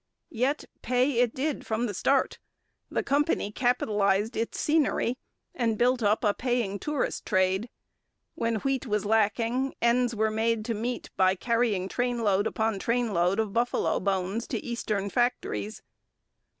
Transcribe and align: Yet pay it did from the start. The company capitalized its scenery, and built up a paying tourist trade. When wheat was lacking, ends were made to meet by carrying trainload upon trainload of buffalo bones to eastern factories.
Yet 0.31 0.65
pay 0.81 1.19
it 1.19 1.35
did 1.35 1.63
from 1.63 1.85
the 1.85 1.93
start. 1.93 2.39
The 2.89 3.03
company 3.03 3.51
capitalized 3.51 4.35
its 4.35 4.59
scenery, 4.59 5.19
and 5.53 5.77
built 5.77 6.01
up 6.01 6.23
a 6.23 6.33
paying 6.33 6.79
tourist 6.79 7.23
trade. 7.23 7.69
When 8.33 8.55
wheat 8.55 8.87
was 8.87 9.05
lacking, 9.05 9.75
ends 9.79 10.15
were 10.15 10.31
made 10.31 10.65
to 10.65 10.73
meet 10.73 11.11
by 11.17 11.35
carrying 11.35 11.87
trainload 11.87 12.47
upon 12.47 12.79
trainload 12.79 13.37
of 13.37 13.53
buffalo 13.53 13.99
bones 13.99 14.47
to 14.47 14.65
eastern 14.65 15.11
factories. 15.11 15.83